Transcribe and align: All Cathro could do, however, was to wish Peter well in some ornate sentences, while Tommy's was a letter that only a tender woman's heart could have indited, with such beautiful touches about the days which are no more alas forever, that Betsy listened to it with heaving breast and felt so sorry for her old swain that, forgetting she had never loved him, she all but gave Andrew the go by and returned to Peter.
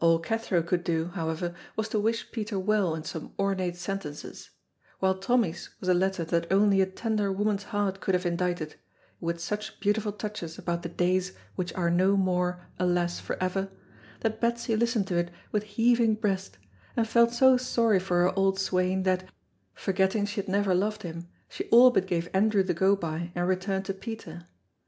All 0.00 0.18
Cathro 0.18 0.62
could 0.64 0.82
do, 0.82 1.12
however, 1.14 1.54
was 1.76 1.88
to 1.90 2.00
wish 2.00 2.32
Peter 2.32 2.58
well 2.58 2.92
in 2.96 3.04
some 3.04 3.32
ornate 3.38 3.76
sentences, 3.76 4.50
while 4.98 5.14
Tommy's 5.16 5.70
was 5.78 5.88
a 5.88 5.94
letter 5.94 6.24
that 6.24 6.50
only 6.50 6.80
a 6.80 6.86
tender 6.86 7.30
woman's 7.30 7.62
heart 7.70 8.00
could 8.00 8.14
have 8.16 8.26
indited, 8.26 8.74
with 9.20 9.38
such 9.40 9.78
beautiful 9.78 10.10
touches 10.10 10.58
about 10.58 10.82
the 10.82 10.88
days 10.88 11.34
which 11.54 11.72
are 11.74 11.88
no 11.88 12.16
more 12.16 12.66
alas 12.80 13.20
forever, 13.20 13.70
that 14.22 14.40
Betsy 14.40 14.74
listened 14.74 15.06
to 15.06 15.16
it 15.16 15.30
with 15.52 15.62
heaving 15.62 16.16
breast 16.16 16.58
and 16.96 17.06
felt 17.06 17.30
so 17.32 17.56
sorry 17.56 18.00
for 18.00 18.22
her 18.22 18.36
old 18.36 18.58
swain 18.58 19.04
that, 19.04 19.28
forgetting 19.72 20.26
she 20.26 20.40
had 20.40 20.48
never 20.48 20.74
loved 20.74 21.04
him, 21.04 21.28
she 21.48 21.68
all 21.68 21.92
but 21.92 22.08
gave 22.08 22.28
Andrew 22.34 22.64
the 22.64 22.74
go 22.74 22.96
by 22.96 23.30
and 23.36 23.46
returned 23.46 23.84
to 23.84 23.94
Peter. 23.94 24.48